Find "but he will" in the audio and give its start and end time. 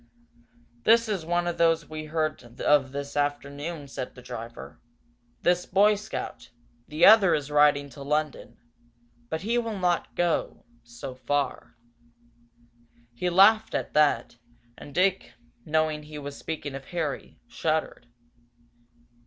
9.29-9.77